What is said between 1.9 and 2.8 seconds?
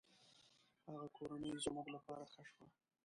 له پاره ښه شوه.